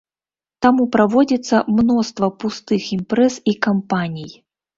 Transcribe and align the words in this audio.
Таму 0.65 0.83
праводзіцца 0.95 1.57
мноства 1.81 2.31
пустых 2.45 2.81
імпрэз 2.97 3.37
і 3.53 3.55
кампаній. 3.69 4.33